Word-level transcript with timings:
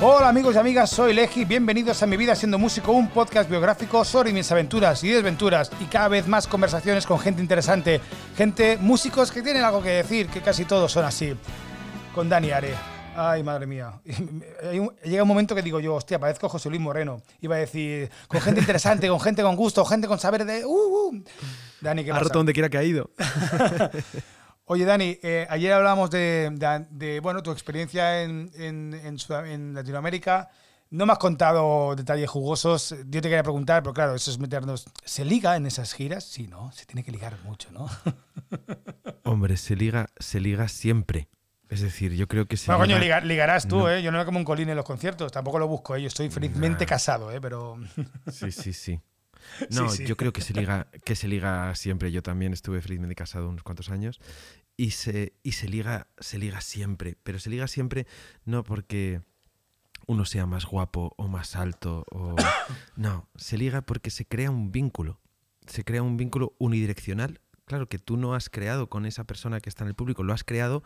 Hola 0.00 0.28
amigos 0.28 0.54
y 0.54 0.58
amigas, 0.58 0.90
soy 0.90 1.14
Leji, 1.14 1.46
bienvenidos 1.46 2.02
a 2.02 2.06
Mi 2.06 2.18
Vida 2.18 2.34
Siendo 2.34 2.58
Músico, 2.58 2.92
un 2.92 3.08
podcast 3.08 3.48
biográfico 3.48 4.04
sobre 4.04 4.30
mis 4.30 4.52
aventuras 4.52 5.02
y 5.02 5.08
desventuras 5.08 5.70
y 5.80 5.84
cada 5.86 6.08
vez 6.08 6.28
más 6.28 6.46
conversaciones 6.46 7.06
con 7.06 7.18
gente 7.18 7.40
interesante, 7.40 8.02
gente, 8.36 8.76
músicos 8.76 9.32
que 9.32 9.40
tienen 9.40 9.64
algo 9.64 9.82
que 9.82 9.88
decir, 9.90 10.26
que 10.28 10.42
casi 10.42 10.66
todos 10.66 10.92
son 10.92 11.06
así. 11.06 11.34
Con 12.14 12.28
Dani 12.28 12.50
Are. 12.50 12.74
Ay, 13.16 13.42
madre 13.42 13.66
mía. 13.66 13.94
Llega 15.04 15.22
un 15.22 15.28
momento 15.28 15.54
que 15.54 15.62
digo 15.62 15.80
yo, 15.80 15.94
hostia, 15.94 16.18
parezco 16.18 16.50
José 16.50 16.68
Luis 16.68 16.82
Moreno. 16.82 17.22
Iba 17.40 17.56
a 17.56 17.58
decir, 17.60 18.10
con 18.28 18.42
gente 18.42 18.60
interesante, 18.60 19.08
con 19.08 19.20
gente 19.20 19.42
con 19.42 19.56
gusto, 19.56 19.82
gente 19.86 20.06
con 20.06 20.18
saber 20.18 20.44
de... 20.44 20.66
Uh, 20.66 21.08
uh. 21.08 21.24
Dani, 21.80 22.04
¿qué 22.04 22.10
Ha 22.10 22.14
pasa? 22.14 22.24
roto 22.24 22.38
donde 22.40 22.52
quiera 22.52 22.68
que 22.68 22.76
ha 22.76 22.82
ido. 22.82 23.08
Oye, 24.68 24.84
Dani, 24.84 25.18
eh, 25.22 25.46
ayer 25.48 25.72
hablábamos 25.72 26.10
de, 26.10 26.50
de- 26.52 26.86
de, 26.90 27.20
bueno, 27.20 27.42
tu 27.42 27.52
experiencia 27.52 28.22
en, 28.22 28.50
en- 28.54 28.94
en 28.94 29.74
Latinoamérica. 29.74 30.48
No 30.90 31.06
me 31.06 31.12
has 31.12 31.18
contado 31.18 31.94
detalles 31.96 32.28
jugosos. 32.28 32.90
Yo 33.06 33.20
te 33.20 33.28
quería 33.28 33.42
preguntar, 33.42 33.82
pero 33.82 33.92
claro, 33.94 34.14
eso 34.14 34.30
es 34.30 34.38
meternos. 34.38 34.86
¿Se 35.04 35.24
liga 35.24 35.56
en 35.56 35.66
esas 35.66 35.92
giras? 35.94 36.24
Sí, 36.24 36.46
¿no? 36.48 36.70
Se 36.72 36.84
tiene 36.86 37.04
que 37.04 37.12
ligar 37.12 37.36
mucho, 37.44 37.70
¿no? 37.72 37.88
Hombre, 39.24 39.56
se 39.56 39.76
liga, 39.76 40.08
se 40.18 40.40
liga 40.40 40.68
siempre. 40.68 41.28
Es 41.68 41.80
decir, 41.80 42.12
yo 42.14 42.28
creo 42.28 42.46
que 42.46 42.56
se 42.56 42.66
Bueno, 42.70 42.84
coño, 42.84 42.98
liga- 42.98 43.20
ligar- 43.20 43.24
ligarás 43.26 43.66
tú, 43.68 43.78
No. 43.78 43.90
¿eh? 43.90 44.02
Yo 44.02 44.10
no 44.12 44.18
me 44.18 44.24
como 44.24 44.38
un 44.38 44.44
colín 44.44 44.68
en 44.68 44.76
los 44.76 44.84
conciertos. 44.84 45.30
Tampoco 45.32 45.58
lo 45.58 45.66
busco, 45.68 45.94
¿eh? 45.96 46.02
Yo 46.02 46.08
estoy 46.08 46.28
felizmente 46.30 46.84
Nah. 46.84 46.88
casado, 46.88 47.30
¿eh? 47.32 47.40
Pero... 47.40 47.76
Sí, 48.32 48.50
sí, 48.52 48.72
sí. 48.72 49.00
No, 49.70 49.88
sí. 49.88 50.04
yo 50.06 50.16
creo 50.16 50.32
que 50.32 50.40
se 50.40 50.52
liga, 50.54 50.88
que 51.04 51.16
se 51.16 51.28
liga 51.28 51.74
siempre. 51.74 52.12
Yo 52.12 52.22
también 52.22 52.52
estuve 52.52 52.80
felizmente 52.82 53.14
casado 53.14 53.48
unos 53.48 53.62
cuantos 53.62 53.90
años 53.90 54.20
y 54.76 54.90
se, 54.90 55.34
y 55.42 55.52
se 55.52 55.68
liga, 55.68 56.08
se 56.18 56.38
liga 56.38 56.60
siempre. 56.60 57.16
Pero 57.22 57.38
se 57.38 57.50
liga 57.50 57.66
siempre 57.66 58.06
no 58.44 58.62
porque 58.64 59.22
uno 60.06 60.24
sea 60.24 60.46
más 60.46 60.66
guapo 60.66 61.14
o 61.16 61.28
más 61.28 61.56
alto 61.56 62.04
o 62.10 62.36
no, 62.96 63.28
se 63.36 63.58
liga 63.58 63.82
porque 63.82 64.10
se 64.10 64.24
crea 64.26 64.50
un 64.50 64.70
vínculo. 64.72 65.20
Se 65.66 65.84
crea 65.84 66.02
un 66.02 66.16
vínculo 66.16 66.54
unidireccional. 66.58 67.40
Claro 67.64 67.88
que 67.88 67.98
tú 67.98 68.16
no 68.16 68.34
has 68.34 68.48
creado 68.48 68.88
con 68.88 69.06
esa 69.06 69.24
persona 69.24 69.60
que 69.60 69.68
está 69.68 69.82
en 69.82 69.88
el 69.88 69.94
público, 69.96 70.22
lo 70.22 70.32
has 70.32 70.44
creado, 70.44 70.84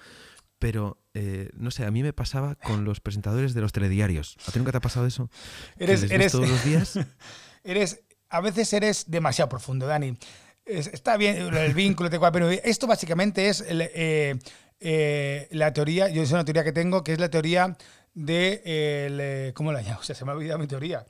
pero 0.59 0.99
eh, 1.12 1.51
no 1.55 1.71
sé, 1.71 1.84
a 1.84 1.91
mí 1.91 2.03
me 2.03 2.15
pasaba 2.15 2.55
con 2.55 2.84
los 2.84 3.01
presentadores 3.01 3.53
de 3.53 3.61
los 3.61 3.73
telediarios. 3.73 4.37
¿A 4.47 4.53
ti 4.53 4.59
nunca 4.59 4.73
te 4.73 4.79
ha 4.79 4.81
pasado 4.81 5.06
eso? 5.06 5.29
Eres- 5.77 6.33
todos 6.33 6.49
los 6.49 6.65
días. 6.65 6.99
eres, 7.65 8.01
a 8.31 8.41
veces 8.41 8.73
eres 8.73 9.05
demasiado 9.11 9.48
profundo, 9.48 9.86
Dani. 9.86 10.17
Es- 10.64 10.86
está 10.89 11.17
bien 11.17 11.55
el 11.55 11.75
vínculo, 11.75 12.09
pero 12.33 12.48
esto 12.50 12.87
básicamente 12.87 13.48
es 13.48 13.64
eh, 13.69 14.39
eh, 14.81 15.48
la 15.50 15.72
teoría, 15.72 16.09
yo 16.09 16.22
es 16.22 16.33
una 16.33 16.45
teoría 16.45 16.64
que 16.64 16.72
tengo, 16.72 17.03
que 17.05 17.12
es 17.12 17.19
la 17.19 17.28
teoría 17.28 17.77
de, 18.14 18.62
el, 19.06 19.19
eh, 19.20 19.53
¿cómo 19.55 19.72
la 19.72 19.83
llamo? 19.83 19.98
O 20.00 20.03
sea, 20.03 20.14
se 20.14 20.25
me 20.25 20.31
ha 20.31 20.34
olvidado 20.34 20.59
mi 20.59 20.67
teoría, 20.67 21.05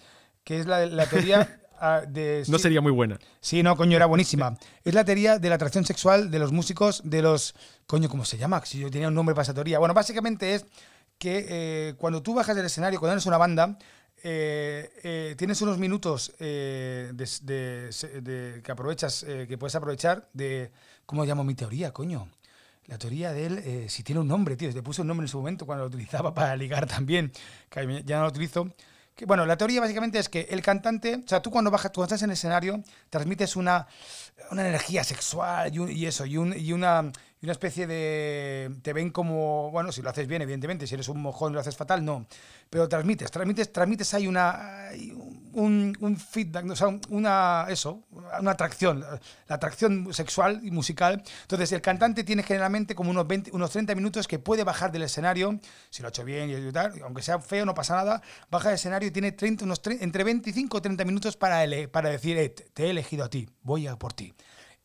que 0.44 0.58
es 0.60 0.66
la, 0.66 0.86
la 0.86 1.06
teoría 1.06 1.60
ah, 1.80 2.02
de... 2.08 2.44
No 2.48 2.56
sí- 2.58 2.62
sería 2.64 2.80
muy 2.80 2.92
buena. 2.92 3.18
Sí, 3.40 3.62
no, 3.62 3.76
coño, 3.76 3.96
era 3.96 4.06
buenísima. 4.06 4.56
Es 4.84 4.94
la 4.94 5.04
teoría 5.04 5.38
de 5.38 5.48
la 5.48 5.54
atracción 5.56 5.84
sexual 5.84 6.30
de 6.30 6.38
los 6.38 6.52
músicos, 6.52 7.02
de 7.04 7.22
los... 7.22 7.54
Coño, 7.86 8.08
¿cómo 8.08 8.24
se 8.24 8.38
llama? 8.38 8.64
Si 8.64 8.78
yo 8.78 8.90
tenía 8.90 9.08
un 9.08 9.14
nombre 9.14 9.34
para 9.34 9.42
esa 9.42 9.54
teoría. 9.54 9.78
Bueno, 9.78 9.94
básicamente 9.94 10.54
es 10.54 10.64
que 11.18 11.46
eh, 11.48 11.94
cuando 11.98 12.22
tú 12.22 12.32
bajas 12.34 12.56
del 12.56 12.64
escenario, 12.66 12.98
cuando 12.98 13.12
eres 13.12 13.26
una 13.26 13.36
banda, 13.36 13.76
eh, 14.22 14.90
eh, 15.02 15.34
tienes 15.38 15.60
unos 15.62 15.78
minutos 15.78 16.32
eh, 16.38 17.10
de, 17.14 17.28
de- 17.42 18.20
de- 18.20 18.62
que 18.62 18.72
aprovechas, 18.72 19.22
eh, 19.24 19.46
que 19.48 19.58
puedes 19.58 19.74
aprovechar 19.74 20.28
de... 20.32 20.70
¿Cómo 21.06 21.24
llamo 21.24 21.42
mi 21.44 21.54
teoría, 21.54 21.92
coño? 21.92 22.28
La 22.86 22.98
teoría 22.98 23.32
de 23.32 23.46
él, 23.46 23.58
eh, 23.64 23.86
si 23.88 24.02
tiene 24.02 24.20
un 24.20 24.28
nombre, 24.28 24.56
tío, 24.56 24.72
te 24.72 24.82
puse 24.82 25.00
un 25.02 25.06
nombre 25.08 25.24
en 25.24 25.28
su 25.28 25.38
momento 25.38 25.66
cuando 25.66 25.84
lo 25.84 25.88
utilizaba 25.88 26.32
para 26.34 26.56
ligar 26.56 26.86
también, 26.86 27.32
que 27.68 28.02
ya 28.04 28.16
no 28.18 28.22
lo 28.24 28.28
utilizo. 28.30 28.68
Que, 29.14 29.26
bueno, 29.26 29.44
la 29.44 29.56
teoría 29.56 29.80
básicamente 29.80 30.18
es 30.18 30.28
que 30.28 30.46
el 30.50 30.62
cantante, 30.62 31.16
o 31.24 31.28
sea, 31.28 31.42
tú 31.42 31.50
cuando 31.50 31.70
bajas, 31.70 31.90
cuando 31.90 32.04
estás 32.06 32.22
en 32.22 32.30
el 32.30 32.34
escenario, 32.34 32.82
transmites 33.10 33.54
una, 33.56 33.86
una 34.50 34.66
energía 34.66 35.04
sexual 35.04 35.74
y, 35.74 35.78
un- 35.78 35.90
y 35.90 36.06
eso, 36.06 36.24
y, 36.26 36.36
un- 36.36 36.56
y 36.58 36.72
una, 36.72 37.10
y 37.42 37.46
una 37.46 37.52
especie 37.52 37.86
de... 37.86 38.70
Te 38.82 38.92
ven 38.92 39.10
como, 39.10 39.70
bueno, 39.72 39.92
si 39.92 40.00
lo 40.00 40.10
haces 40.10 40.26
bien, 40.26 40.42
evidentemente, 40.42 40.86
si 40.86 40.94
eres 40.94 41.08
un 41.08 41.20
mojón 41.20 41.52
y 41.52 41.54
lo 41.54 41.60
haces 41.60 41.76
fatal, 41.76 42.04
no. 42.04 42.26
Pero 42.70 42.88
transmites, 42.88 43.30
transmites, 43.32 43.72
transmites 43.72 44.14
ahí 44.14 44.28
una, 44.28 44.86
hay 44.90 45.10
un, 45.54 45.96
un 46.00 46.16
feedback, 46.16 46.70
o 46.70 46.76
sea, 46.76 46.86
un- 46.86 47.00
una, 47.08 47.66
eso, 47.68 48.04
una 48.38 48.52
atracción, 48.52 49.00
la 49.00 49.54
atracción 49.56 50.14
sexual 50.14 50.60
y 50.62 50.70
musical. 50.70 51.20
Entonces, 51.42 51.72
el 51.72 51.80
cantante 51.80 52.22
tiene 52.22 52.44
generalmente 52.44 52.94
como 52.94 53.10
unos, 53.10 53.26
20, 53.26 53.50
unos 53.52 53.70
30 53.72 53.96
minutos 53.96 54.28
que 54.28 54.38
puede 54.38 54.62
bajar 54.62 54.92
del 54.92 55.02
escenario, 55.02 55.58
si 55.90 56.00
lo 56.02 56.06
ha 56.06 56.10
hecho 56.10 56.24
bien 56.24 56.48
y 56.48 56.70
tal, 56.72 56.94
aunque 57.02 57.22
sea 57.22 57.40
feo, 57.40 57.66
no 57.66 57.74
pasa 57.74 57.96
nada, 57.96 58.22
baja 58.52 58.68
del 58.68 58.76
escenario 58.76 59.08
y 59.08 59.10
tiene 59.10 59.32
30, 59.32 59.64
unos 59.64 59.82
tre- 59.82 59.98
entre 60.00 60.22
25 60.22 60.76
o 60.76 60.80
30 60.80 61.04
minutos 61.04 61.36
para, 61.36 61.64
ele- 61.64 61.88
para 61.88 62.08
decir, 62.10 62.38
"Eh, 62.38 62.50
te 62.50 62.84
he 62.86 62.90
elegido 62.90 63.24
a 63.24 63.28
ti, 63.30 63.48
voy 63.62 63.88
a 63.88 63.96
por 63.96 64.12
ti. 64.12 64.32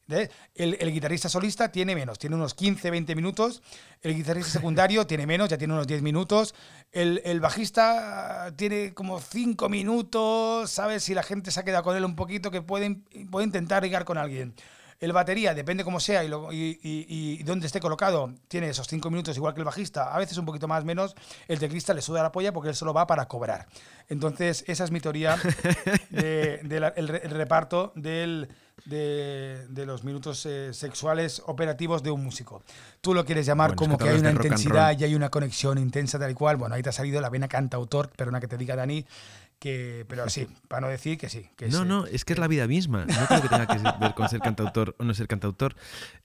¿Eh? 0.07 0.29
El, 0.53 0.77
el 0.79 0.91
guitarrista 0.91 1.29
solista 1.29 1.71
tiene 1.71 1.95
menos, 1.95 2.19
tiene 2.19 2.35
unos 2.35 2.53
15, 2.53 2.91
20 2.91 3.15
minutos. 3.15 3.63
El 4.01 4.15
guitarrista 4.15 4.51
secundario 4.59 5.07
tiene 5.07 5.25
menos, 5.25 5.49
ya 5.49 5.57
tiene 5.57 5.73
unos 5.73 5.87
10 5.87 6.01
minutos. 6.01 6.53
El, 6.91 7.21
el 7.25 7.39
bajista 7.39 8.53
tiene 8.55 8.93
como 8.93 9.19
5 9.19 9.67
minutos, 9.69 10.69
¿sabes? 10.69 11.03
Si 11.03 11.13
la 11.13 11.23
gente 11.23 11.49
se 11.51 11.59
ha 11.59 11.63
quedado 11.63 11.83
con 11.83 11.97
él 11.97 12.05
un 12.05 12.15
poquito, 12.15 12.51
que 12.51 12.61
puede, 12.61 12.97
puede 13.31 13.45
intentar 13.45 13.83
ligar 13.83 14.05
con 14.05 14.17
alguien. 14.17 14.53
El 14.99 15.11
batería, 15.11 15.53
depende 15.53 15.83
cómo 15.83 15.99
sea 15.99 16.23
y, 16.23 16.27
lo- 16.29 16.51
y, 16.53 16.79
y- 16.81 17.05
y 17.39 17.43
dónde 17.43 17.67
esté 17.67 17.79
colocado, 17.81 18.33
tiene 18.47 18.69
esos 18.69 18.87
5 18.87 19.09
minutos 19.09 19.35
igual 19.35 19.53
que 19.53 19.59
el 19.59 19.65
bajista, 19.65 20.13
a 20.15 20.17
veces 20.19 20.37
un 20.37 20.45
poquito 20.45 20.67
más, 20.67 20.85
menos. 20.85 21.15
El 21.47 21.59
teclista 21.59 21.93
le 21.93 22.01
suda 22.01 22.23
la 22.23 22.31
polla 22.31 22.53
porque 22.53 22.69
él 22.69 22.75
solo 22.75 22.93
va 22.93 23.05
para 23.05 23.27
cobrar. 23.27 23.67
Entonces, 24.07 24.63
esa 24.67 24.83
es 24.85 24.91
mi 24.91 24.99
teoría 25.01 25.37
de, 26.09 26.59
de 26.63 26.79
la- 26.79 26.89
el, 26.95 27.07
re- 27.09 27.21
el 27.23 27.31
reparto 27.31 27.91
del, 27.95 28.47
de, 28.85 29.65
de 29.69 29.85
los 29.85 30.03
minutos 30.03 30.45
eh, 30.45 30.73
sexuales 30.73 31.41
operativos 31.45 32.01
de 32.03 32.11
un 32.11 32.23
músico. 32.23 32.63
Tú 33.01 33.13
lo 33.13 33.25
quieres 33.25 33.45
llamar 33.45 33.71
Bueno, 33.75 33.81
es 33.81 33.87
como 33.87 33.97
que 33.97 34.09
hay 34.09 34.19
una 34.19 34.31
intensidad 34.31 34.97
y 34.99 35.03
hay 35.03 35.15
una 35.15 35.29
conexión 35.29 35.77
intensa 35.77 36.17
tal 36.19 36.31
y 36.31 36.33
cual. 36.35 36.55
Bueno, 36.57 36.75
ahí 36.75 36.81
te 36.83 36.89
ha 36.89 36.93
salido 36.93 37.19
la 37.21 37.29
vena 37.29 37.47
cantautor, 37.47 38.09
perdona 38.15 38.39
que 38.39 38.47
te 38.47 38.57
diga 38.57 38.75
Dani, 38.75 39.05
que, 39.59 40.05
pero 40.07 40.29
sí, 40.29 40.47
para 40.67 40.81
no 40.81 40.87
decir 40.87 41.17
que 41.17 41.29
sí. 41.29 41.49
Que 41.55 41.67
No, 41.67 41.83
sí. 41.83 41.87
no, 41.87 42.05
es 42.05 42.25
que 42.25 42.33
es 42.33 42.39
la 42.39 42.47
vida 42.47 42.67
misma. 42.67 43.05
No 43.05 43.25
creo 43.27 43.41
que 43.41 43.49
tenga 43.49 43.67
que 43.67 43.77
ver 43.99 44.13
con 44.13 44.29
ser 44.29 44.39
cantautor 44.41 44.95
o 44.99 45.03
no 45.03 45.13
ser 45.13 45.27
cantautor. 45.27 45.75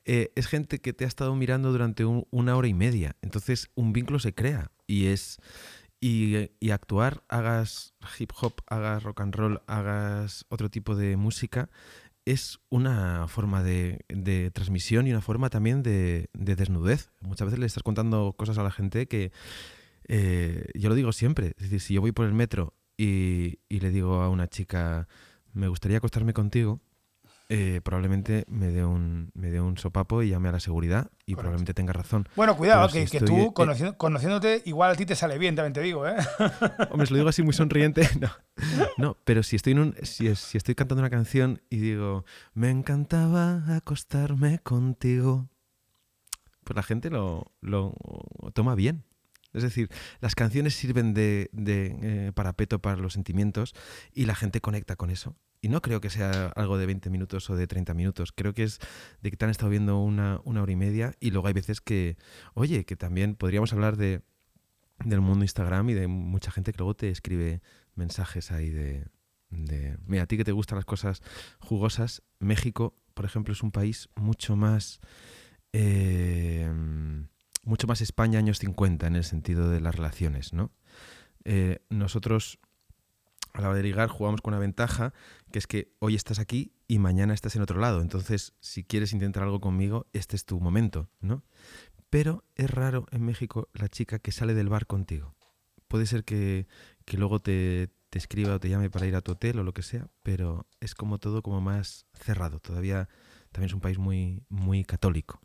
Eh, 0.04 0.32
es 0.34 0.46
gente 0.46 0.80
que 0.80 0.92
te 0.92 1.04
ha 1.04 1.08
estado 1.08 1.34
mirando 1.34 1.72
durante 1.72 2.04
un- 2.04 2.26
una 2.30 2.56
hora 2.56 2.68
y 2.68 2.74
media. 2.74 3.16
Entonces, 3.22 3.70
un 3.74 3.92
vínculo 3.92 4.18
se 4.18 4.34
crea. 4.34 4.70
Y 4.86 5.06
es. 5.06 5.38
Y, 6.02 6.50
y 6.60 6.70
actuar, 6.70 7.22
hagas 7.28 7.92
hip 8.18 8.30
hop, 8.40 8.54
hagas 8.68 9.02
rock 9.02 9.20
and 9.20 9.34
roll, 9.34 9.60
hagas 9.66 10.46
otro 10.48 10.70
tipo 10.70 10.96
de 10.96 11.16
música, 11.18 11.68
es 12.24 12.58
una 12.70 13.28
forma 13.28 13.62
de, 13.62 14.04
de 14.08 14.50
transmisión 14.50 15.06
y 15.06 15.10
una 15.10 15.20
forma 15.20 15.50
también 15.50 15.82
de, 15.82 16.30
de 16.32 16.56
desnudez. 16.56 17.10
Muchas 17.20 17.46
veces 17.46 17.58
le 17.58 17.66
estás 17.66 17.82
contando 17.82 18.32
cosas 18.36 18.56
a 18.56 18.62
la 18.62 18.70
gente 18.70 19.08
que, 19.08 19.30
eh, 20.08 20.64
yo 20.74 20.88
lo 20.88 20.94
digo 20.94 21.12
siempre, 21.12 21.48
es 21.58 21.64
decir, 21.64 21.80
si 21.80 21.94
yo 21.94 22.00
voy 22.00 22.12
por 22.12 22.24
el 22.26 22.32
metro 22.32 22.74
y, 23.02 23.58
y 23.68 23.80
le 23.80 23.90
digo 23.90 24.20
a 24.22 24.28
una 24.28 24.48
chica, 24.48 25.08
me 25.52 25.68
gustaría 25.68 25.98
acostarme 25.98 26.32
contigo, 26.32 26.80
eh, 27.48 27.80
probablemente 27.82 28.44
me 28.48 28.68
dé 28.68 28.84
un, 28.84 29.30
me 29.34 29.50
dé 29.50 29.60
un 29.60 29.76
sopapo 29.76 30.22
y 30.22 30.28
llame 30.28 30.50
a 30.50 30.52
la 30.52 30.60
seguridad 30.60 31.10
y 31.26 31.34
probablemente 31.34 31.74
tenga 31.74 31.92
razón. 31.92 32.28
Bueno, 32.36 32.56
cuidado, 32.56 32.86
que, 32.88 33.06
si 33.06 33.10
que 33.18 33.24
tú, 33.24 33.46
eh, 33.46 33.50
conociendo- 33.54 33.96
conociéndote, 33.96 34.62
igual 34.66 34.92
a 34.92 34.94
ti 34.94 35.04
te 35.06 35.16
sale 35.16 35.36
bien, 35.38 35.56
también 35.56 35.72
te 35.72 35.80
digo, 35.80 36.06
¿eh? 36.06 36.14
Hombre, 36.90 37.06
se 37.06 37.12
lo 37.12 37.16
digo 37.18 37.28
así 37.28 37.42
muy 37.42 37.54
sonriente. 37.54 38.02
No, 38.20 38.28
no 38.98 39.16
pero 39.24 39.42
si 39.42 39.56
estoy, 39.56 39.72
en 39.72 39.78
un, 39.78 39.94
si, 40.02 40.32
si 40.36 40.58
estoy 40.58 40.74
cantando 40.74 41.00
una 41.00 41.10
canción 41.10 41.60
y 41.70 41.78
digo, 41.78 42.24
me 42.54 42.70
encantaba 42.70 43.74
acostarme 43.74 44.58
contigo, 44.58 45.48
pues 46.62 46.76
la 46.76 46.82
gente 46.82 47.08
lo, 47.10 47.50
lo 47.62 47.94
toma 48.52 48.74
bien. 48.74 49.04
Es 49.52 49.62
decir, 49.62 49.88
las 50.20 50.34
canciones 50.34 50.74
sirven 50.74 51.14
de, 51.14 51.50
eh, 51.52 52.32
parapeto 52.34 52.80
para 52.80 52.96
los 52.96 53.14
sentimientos 53.14 53.74
y 54.12 54.26
la 54.26 54.34
gente 54.34 54.60
conecta 54.60 54.96
con 54.96 55.10
eso. 55.10 55.36
Y 55.60 55.68
no 55.68 55.82
creo 55.82 56.00
que 56.00 56.08
sea 56.08 56.48
algo 56.56 56.78
de 56.78 56.86
20 56.86 57.10
minutos 57.10 57.50
o 57.50 57.56
de 57.56 57.66
30 57.66 57.92
minutos. 57.94 58.32
Creo 58.32 58.54
que 58.54 58.62
es 58.62 58.78
de 59.20 59.30
que 59.30 59.36
te 59.36 59.44
han 59.44 59.50
estado 59.50 59.70
viendo 59.70 59.98
una, 59.98 60.40
una 60.44 60.62
hora 60.62 60.72
y 60.72 60.76
media 60.76 61.12
y 61.20 61.30
luego 61.30 61.48
hay 61.48 61.52
veces 61.52 61.80
que, 61.80 62.16
oye, 62.54 62.84
que 62.84 62.96
también 62.96 63.34
podríamos 63.34 63.72
hablar 63.72 63.96
de, 63.96 64.22
del 65.04 65.20
mundo 65.20 65.44
Instagram 65.44 65.90
y 65.90 65.94
de 65.94 66.06
mucha 66.06 66.50
gente 66.50 66.72
que 66.72 66.78
luego 66.78 66.94
te 66.94 67.10
escribe 67.10 67.60
mensajes 67.94 68.52
ahí 68.52 68.70
de, 68.70 69.06
de, 69.50 69.98
mira, 70.06 70.24
a 70.24 70.26
ti 70.26 70.36
que 70.36 70.44
te 70.44 70.52
gustan 70.52 70.76
las 70.76 70.84
cosas 70.84 71.22
jugosas, 71.58 72.22
México, 72.38 72.94
por 73.14 73.24
ejemplo, 73.24 73.52
es 73.52 73.62
un 73.62 73.72
país 73.72 74.08
mucho 74.14 74.56
más, 74.56 75.00
eh, 75.72 76.70
mucho 77.62 77.86
más 77.86 78.00
España 78.00 78.38
años 78.38 78.58
50 78.58 79.06
en 79.06 79.16
el 79.16 79.24
sentido 79.24 79.68
de 79.70 79.80
las 79.80 79.94
relaciones, 79.94 80.52
¿no? 80.52 80.72
Eh, 81.44 81.80
nosotros 81.88 82.58
a 83.52 83.60
la 83.60 83.74
de 83.74 83.82
ligar 83.82 84.08
jugamos 84.08 84.40
con 84.40 84.54
una 84.54 84.60
ventaja 84.60 85.12
que 85.50 85.58
es 85.58 85.66
que 85.66 85.92
hoy 85.98 86.14
estás 86.14 86.38
aquí 86.38 86.72
y 86.86 86.98
mañana 86.98 87.34
estás 87.34 87.56
en 87.56 87.62
otro 87.62 87.80
lado. 87.80 88.00
Entonces, 88.00 88.54
si 88.60 88.84
quieres 88.84 89.12
intentar 89.12 89.42
algo 89.42 89.60
conmigo, 89.60 90.06
este 90.12 90.36
es 90.36 90.44
tu 90.44 90.60
momento, 90.60 91.08
¿no? 91.20 91.44
Pero 92.10 92.44
es 92.54 92.70
raro 92.70 93.06
en 93.10 93.22
México 93.22 93.68
la 93.72 93.88
chica 93.88 94.18
que 94.18 94.32
sale 94.32 94.54
del 94.54 94.68
bar 94.68 94.86
contigo. 94.86 95.34
puede 95.88 96.06
ser 96.06 96.24
que, 96.24 96.68
que 97.04 97.16
luego 97.16 97.40
te, 97.40 97.90
te 98.10 98.18
escriba 98.18 98.54
o 98.54 98.60
te 98.60 98.68
llame 98.68 98.90
para 98.90 99.06
ir 99.06 99.16
a 99.16 99.22
tu 99.22 99.32
hotel 99.32 99.58
o 99.58 99.64
lo 99.64 99.72
que 99.72 99.82
sea, 99.82 100.08
pero 100.22 100.66
es 100.80 100.94
como 100.94 101.18
todo 101.18 101.42
como 101.42 101.60
más 101.60 102.06
cerrado. 102.12 102.60
Todavía 102.60 103.08
también 103.52 103.70
es 103.70 103.74
un 103.74 103.80
país 103.80 103.98
muy, 103.98 104.44
muy 104.48 104.84
católico. 104.84 105.40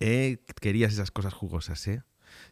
Eh, 0.00 0.38
querías 0.60 0.92
esas 0.92 1.10
cosas 1.10 1.34
jugosas, 1.34 1.86
¿eh? 1.88 2.02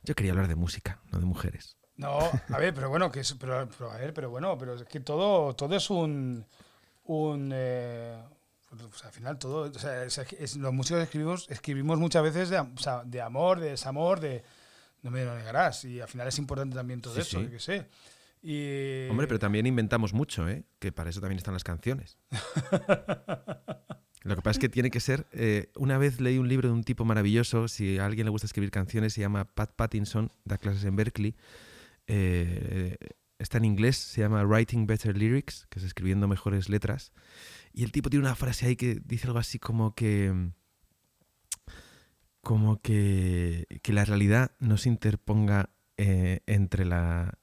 Yo 0.03 0.15
quería 0.15 0.33
hablar 0.33 0.49
de 0.49 0.55
música, 0.55 1.01
no 1.11 1.19
de 1.19 1.25
mujeres. 1.27 1.77
No, 1.97 2.19
a 2.21 2.59
ver, 2.59 2.73
pero 2.75 2.89
bueno, 2.89 3.11
que 3.11 3.21
es, 3.21 3.35
pero, 3.35 3.69
pero, 3.77 3.91
a 3.91 3.97
ver, 3.97 4.15
pero 4.15 4.31
bueno, 4.31 4.57
pero 4.57 4.75
es 4.75 4.85
que 4.85 5.01
todo, 5.01 5.55
todo 5.57 5.75
es 5.75 5.91
un, 5.91 6.47
un 7.05 7.51
eh, 7.53 8.23
o 8.71 8.93
sea, 8.97 9.09
al 9.09 9.13
final 9.15 9.39
todo, 9.39 9.71
o 9.71 9.79
sea, 9.79 10.05
es, 10.05 10.19
es, 10.19 10.57
los 10.57 10.73
músicos 10.73 11.03
escribimos, 11.03 11.51
escribimos 11.51 11.99
muchas 11.99 12.23
veces 12.23 12.51
de, 12.51 12.61
o 12.61 12.77
sea, 12.79 13.03
de 13.05 13.21
amor, 13.21 13.59
de 13.59 13.71
desamor, 13.71 14.21
de, 14.21 14.45
no 15.03 15.11
me 15.11 15.25
lo 15.25 15.35
negarás, 15.35 15.85
y 15.87 16.01
al 16.01 16.09
final 16.09 16.29
es 16.29 16.39
importante 16.39 16.77
también 16.77 17.01
todo 17.01 17.15
Sí, 17.15 17.21
eso, 17.21 17.39
sí. 17.39 17.45
yo 17.45 17.51
qué 17.51 17.61
sé. 17.61 17.89
Y, 18.43 19.09
Hombre, 19.09 19.27
pero 19.27 19.41
también 19.41 19.67
inventamos 19.67 20.13
mucho, 20.13 20.49
¿eh? 20.49 20.65
Que 20.79 20.93
para 20.93 21.11
eso 21.11 21.21
también 21.21 21.39
están 21.39 21.55
las 21.55 21.65
canciones. 21.65 22.19
Lo 24.29 24.37
que 24.37 24.43
pasa 24.43 24.53
es 24.53 24.59
que 24.59 24.69
tiene 24.69 24.91
que 24.91 25.01
ser. 25.01 25.27
eh, 25.33 25.71
una 25.75 25.97
vez 25.97 26.21
leí 26.21 26.37
un 26.37 26.49
libro 26.49 26.69
de 26.69 26.75
un 26.75 26.85
tipo 26.85 27.07
maravilloso. 27.07 27.67
Si 27.67 27.99
a 27.99 28.05
alguien 28.05 28.27
le 28.27 28.31
gusta 28.31 28.47
escribir 28.47 28.71
canciones, 28.71 29.15
se 29.15 29.23
llama 29.23 29.47
Pat 29.47 29.75
Pattinson, 29.75 30.31
da 30.45 30.59
clases 30.59 30.85
en 30.85 30.97
Berkeley. 30.97 31.35
eh, 32.07 32.97
está 33.39 33.57
en 33.59 33.65
inglés, 33.65 33.97
se 33.97 34.21
llama 34.21 34.45
Writing 34.45 34.87
Better 34.87 35.17
Lyrics, 35.17 35.67
que 35.71 35.79
es 35.79 35.85
escribiendo 35.85 36.29
mejores 36.29 36.69
letras. 36.69 37.13
Y 37.73 37.85
el 37.85 37.93
tipo 37.93 38.11
tiene 38.11 38.27
una 38.27 38.35
frase 38.35 38.67
ahí 38.67 38.77
que 38.77 39.01
dice 39.03 39.27
algo 39.29 39.39
así 39.39 39.59
como 39.59 39.95
que. 39.95 40.53
Como 42.43 42.81
que, 42.81 43.67
que 43.83 43.93
la 43.93 44.05
realidad 44.05 44.53
no 44.59 44.77
se 44.77 44.89
interponga 44.91 45.71
eh, 45.97 46.41
entre 46.47 46.85
la. 46.85 47.39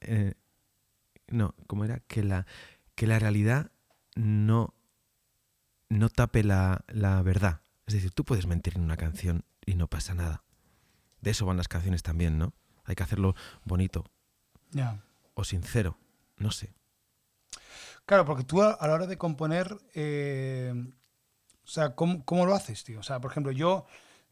no, 1.28 1.54
¿cómo 1.66 1.84
era? 1.84 2.00
Que 2.06 2.22
la, 2.22 2.46
que 2.94 3.06
la 3.06 3.18
realidad 3.18 3.72
no, 4.14 4.74
no 5.88 6.08
tape 6.08 6.42
la, 6.44 6.84
la 6.88 7.22
verdad. 7.22 7.60
Es 7.86 7.94
decir, 7.94 8.10
tú 8.10 8.24
puedes 8.24 8.46
mentir 8.46 8.74
en 8.76 8.82
una 8.82 8.96
canción 8.96 9.44
y 9.64 9.74
no 9.74 9.86
pasa 9.88 10.14
nada. 10.14 10.42
De 11.20 11.30
eso 11.30 11.46
van 11.46 11.56
las 11.56 11.68
canciones 11.68 12.02
también, 12.02 12.38
¿no? 12.38 12.52
Hay 12.84 12.94
que 12.94 13.02
hacerlo 13.02 13.34
bonito 13.64 14.04
Ya. 14.70 15.00
o 15.34 15.44
sincero. 15.44 15.98
No 16.38 16.50
sé. 16.50 16.72
Claro, 18.04 18.24
porque 18.24 18.44
tú 18.44 18.62
a, 18.62 18.70
a 18.72 18.86
la 18.86 18.94
hora 18.94 19.06
de 19.06 19.16
componer, 19.18 19.76
eh, 19.94 20.72
o 21.64 21.68
sea, 21.68 21.94
¿cómo, 21.94 22.24
cómo 22.24 22.46
lo 22.46 22.54
haces, 22.54 22.84
tío? 22.84 23.00
O 23.00 23.02
sea, 23.02 23.20
por 23.20 23.32
ejemplo, 23.32 23.50
yo, 23.50 23.86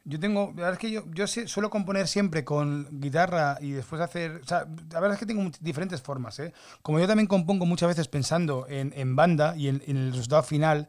yo 0.05 0.19
tengo, 0.19 0.47
la 0.55 0.63
verdad 0.63 0.73
es 0.73 0.79
que 0.79 0.91
yo, 0.91 1.03
yo 1.11 1.27
suelo 1.27 1.69
componer 1.69 2.07
siempre 2.07 2.45
con 2.45 2.87
guitarra 3.01 3.57
y 3.59 3.71
después 3.71 4.01
hacer, 4.01 4.39
o 4.43 4.45
sea, 4.47 4.59
la 4.91 4.99
verdad 5.01 5.13
es 5.13 5.19
que 5.19 5.25
tengo 5.25 5.49
diferentes 5.59 6.01
formas, 6.01 6.39
¿eh? 6.39 6.53
Como 6.81 6.99
yo 6.99 7.07
también 7.07 7.27
compongo 7.27 7.65
muchas 7.65 7.89
veces 7.89 8.07
pensando 8.07 8.65
en, 8.69 8.93
en 8.95 9.15
banda 9.17 9.57
y 9.57 9.67
en, 9.67 9.81
en 9.87 9.97
el 9.97 10.11
resultado 10.13 10.43
final, 10.43 10.87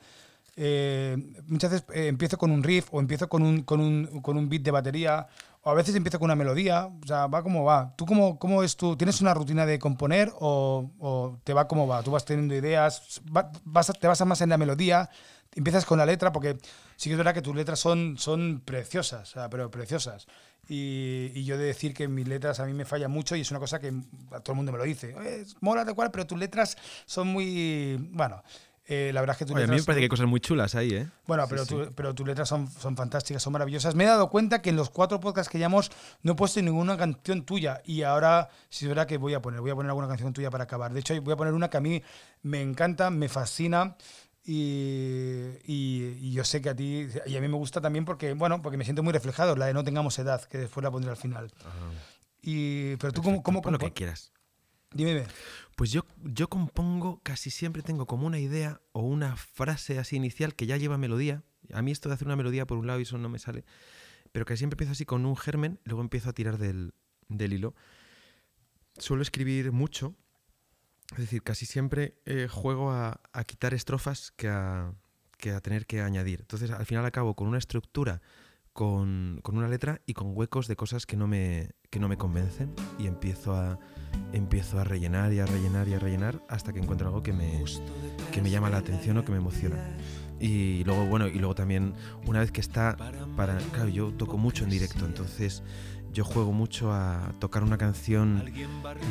eh, 0.56 1.16
muchas 1.46 1.70
veces 1.70 1.86
eh, 1.94 2.06
empiezo 2.08 2.38
con 2.38 2.50
un 2.50 2.62
riff 2.62 2.88
o 2.92 3.00
empiezo 3.00 3.28
con 3.28 3.42
un, 3.42 3.62
con, 3.62 3.80
un, 3.80 4.20
con 4.22 4.36
un 4.36 4.48
beat 4.48 4.62
de 4.62 4.70
batería 4.70 5.26
o 5.62 5.70
a 5.70 5.74
veces 5.74 5.94
empiezo 5.96 6.18
con 6.18 6.26
una 6.26 6.36
melodía, 6.36 6.86
o 6.86 7.06
sea, 7.06 7.26
va 7.26 7.42
como 7.42 7.64
va. 7.64 7.94
¿Tú 7.96 8.06
cómo, 8.06 8.38
cómo 8.38 8.62
es 8.62 8.76
tú? 8.76 8.96
¿Tienes 8.96 9.20
una 9.20 9.34
rutina 9.34 9.66
de 9.66 9.78
componer 9.78 10.32
o, 10.38 11.38
te 11.44 11.52
va 11.52 11.66
como 11.68 11.86
va? 11.86 12.02
¿Tú 12.02 12.10
vas 12.12 12.24
teniendo 12.24 12.54
ideas? 12.54 13.20
va- 13.36 13.50
vas 13.64 13.92
¿Te 14.00 14.06
basas 14.06 14.26
más 14.26 14.40
en 14.40 14.48
la 14.50 14.58
melodía? 14.58 15.10
¿Empiezas 15.54 15.84
con 15.84 15.98
la 15.98 16.06
letra? 16.06 16.32
Porque 16.32 16.56
sí 16.96 17.08
que 17.08 17.14
es 17.14 17.18
verdad 17.18 17.34
que 17.34 17.42
tus 17.42 17.54
letras 17.56 17.78
son, 17.80 18.16
son 18.18 18.60
preciosas, 18.64 19.34
pero 19.50 19.70
preciosas. 19.70 20.26
Y, 20.68 21.30
y 21.34 21.44
yo 21.44 21.56
de 21.58 21.64
decir 21.64 21.94
que 21.94 22.08
mis 22.08 22.26
letras 22.26 22.58
a 22.60 22.66
mí 22.66 22.72
me 22.72 22.84
fallan 22.84 23.10
mucho 23.10 23.36
y 23.36 23.40
es 23.42 23.50
una 23.52 23.60
cosa 23.60 23.80
que 23.80 23.88
a 24.32 24.40
todo 24.40 24.52
el 24.52 24.56
mundo 24.56 24.72
me 24.72 24.78
lo 24.78 24.84
dice. 24.84 25.14
"Eh, 25.20 25.44
mola 25.60 25.84
de 25.84 25.94
cual, 25.94 26.10
pero 26.10 26.26
tus 26.26 26.38
letras 26.38 26.76
son 27.06 27.28
muy... 27.28 27.96
Bueno, 28.12 28.42
eh, 28.88 29.10
la 29.12 29.20
verdad 29.20 29.36
es 29.40 29.46
que 29.46 29.52
Oye, 29.52 29.64
a 29.64 29.66
mí 29.66 29.76
me 29.76 29.82
parece 29.82 30.00
que 30.00 30.04
hay 30.04 30.08
cosas 30.08 30.26
muy 30.26 30.38
chulas 30.40 30.74
ahí, 30.76 30.90
¿eh? 30.92 31.08
Bueno, 31.26 31.42
Sí, 31.44 31.48
pero, 31.50 31.64
sí. 31.64 31.74
tu- 31.74 31.92
pero 31.94 32.14
tus 32.14 32.26
letras 32.26 32.48
son, 32.48 32.70
son 32.70 32.96
fantásticas, 32.96 33.42
son 33.42 33.52
maravillosas. 33.52 33.94
Me 33.94 34.04
he 34.04 34.06
dado 34.06 34.30
cuenta 34.30 34.62
que 34.62 34.70
en 34.70 34.76
los 34.76 34.90
cuatro 34.90 35.18
podcasts 35.18 35.50
que 35.50 35.58
llevamos 35.58 35.90
no 36.22 36.32
he 36.32 36.34
puesto 36.36 36.62
ninguna 36.62 36.96
canción 36.96 37.42
tuya 37.44 37.82
y 37.84 38.02
ahora 38.02 38.48
sí 38.68 38.84
es 38.84 38.88
verdad 38.88 39.06
que 39.06 39.16
voy 39.18 39.34
a 39.34 39.42
poner, 39.42 39.60
voy 39.60 39.70
a 39.70 39.74
poner 39.74 39.90
alguna 39.90 40.06
canción 40.08 40.32
tuya 40.32 40.50
para 40.50 40.64
acabar. 40.64 40.92
De 40.92 41.00
hecho, 41.00 41.20
voy 41.20 41.32
a 41.34 41.36
poner 41.36 41.52
una 41.54 41.68
que 41.68 41.76
a 41.76 41.80
mí 41.80 42.02
me 42.42 42.62
encanta, 42.62 43.10
me 43.10 43.28
fascina 43.28 43.96
y, 44.44 45.50
y- 45.64 46.18
y 46.20 46.32
yo 46.32 46.44
sé 46.44 46.62
que 46.62 46.68
a 46.70 46.76
ti 46.76 47.08
y 47.26 47.36
a 47.36 47.40
mí 47.40 47.48
me 47.48 47.56
gusta 47.56 47.80
también 47.80 48.04
porque, 48.04 48.32
bueno, 48.34 48.62
porque 48.62 48.76
me 48.76 48.84
siento 48.84 49.02
muy 49.02 49.12
reflejado, 49.12 49.56
la 49.56 49.66
de 49.66 49.74
No 49.74 49.82
tengamos 49.84 50.18
edad, 50.18 50.42
que 50.44 50.58
después 50.58 50.84
la 50.84 50.90
pondré 50.90 51.10
al 51.10 51.16
final. 51.16 51.50
Y, 52.42 52.94
pero 52.96 53.12
tú, 53.12 53.22
¿cómo, 53.22 53.42
cómo 53.42 53.60
pon 53.62 53.72
lo 53.72 53.78
que 53.78 53.92
quieras. 53.92 54.32
Dime. 54.92 55.24
Pues 55.76 55.92
yo, 55.92 56.06
yo 56.24 56.48
compongo, 56.48 57.20
casi 57.22 57.50
siempre 57.50 57.82
tengo 57.82 58.06
como 58.06 58.26
una 58.26 58.38
idea 58.38 58.80
o 58.92 59.02
una 59.02 59.36
frase 59.36 59.98
así 59.98 60.16
inicial 60.16 60.54
que 60.54 60.66
ya 60.66 60.78
lleva 60.78 60.96
melodía. 60.96 61.44
A 61.72 61.82
mí 61.82 61.92
esto 61.92 62.08
de 62.08 62.14
hacer 62.14 62.26
una 62.26 62.36
melodía 62.36 62.66
por 62.66 62.78
un 62.78 62.86
lado 62.86 62.98
y 62.98 63.02
eso 63.02 63.18
no 63.18 63.28
me 63.28 63.38
sale. 63.38 63.66
Pero 64.32 64.46
que 64.46 64.56
siempre 64.56 64.76
empiezo 64.76 64.92
así 64.92 65.04
con 65.04 65.26
un 65.26 65.36
germen, 65.36 65.78
luego 65.84 66.00
empiezo 66.00 66.30
a 66.30 66.32
tirar 66.32 66.56
del, 66.56 66.94
del 67.28 67.52
hilo. 67.52 67.74
Suelo 68.96 69.20
escribir 69.20 69.70
mucho, 69.70 70.14
es 71.12 71.18
decir, 71.18 71.42
casi 71.42 71.66
siempre 71.66 72.14
eh, 72.24 72.48
juego 72.50 72.90
a, 72.90 73.20
a 73.34 73.44
quitar 73.44 73.74
estrofas 73.74 74.32
que 74.32 74.48
a, 74.48 74.94
que 75.36 75.50
a 75.50 75.60
tener 75.60 75.84
que 75.84 76.00
añadir. 76.00 76.40
Entonces 76.40 76.70
al 76.70 76.86
final 76.86 77.04
acabo 77.04 77.36
con 77.36 77.48
una 77.48 77.58
estructura, 77.58 78.22
con, 78.76 79.40
con 79.42 79.56
una 79.56 79.68
letra 79.68 80.02
y 80.04 80.12
con 80.12 80.36
huecos 80.36 80.68
de 80.68 80.76
cosas 80.76 81.06
que 81.06 81.16
no 81.16 81.26
me, 81.26 81.70
que 81.88 81.98
no 81.98 82.08
me 82.08 82.18
convencen 82.18 82.74
y 82.98 83.06
empiezo 83.06 83.54
a, 83.56 83.78
empiezo 84.34 84.78
a 84.78 84.84
rellenar 84.84 85.32
y 85.32 85.38
a 85.40 85.46
rellenar 85.46 85.88
y 85.88 85.94
a 85.94 85.98
rellenar 85.98 86.44
hasta 86.50 86.74
que 86.74 86.80
encuentro 86.80 87.08
algo 87.08 87.22
que 87.22 87.32
me, 87.32 87.64
que 88.32 88.42
me 88.42 88.50
llama 88.50 88.68
la 88.68 88.76
atención 88.76 89.16
o 89.16 89.24
que 89.24 89.32
me 89.32 89.38
emociona. 89.38 89.96
Y 90.38 90.84
luego, 90.84 91.06
bueno, 91.06 91.26
y 91.26 91.38
luego 91.38 91.54
también, 91.54 91.94
una 92.26 92.40
vez 92.40 92.52
que 92.52 92.60
está 92.60 92.98
para. 93.34 93.56
Claro, 93.72 93.88
yo 93.88 94.12
toco 94.12 94.36
mucho 94.36 94.64
en 94.64 94.70
directo, 94.70 95.06
entonces 95.06 95.62
yo 96.12 96.26
juego 96.26 96.52
mucho 96.52 96.92
a 96.92 97.32
tocar 97.38 97.62
una 97.62 97.78
canción 97.78 98.44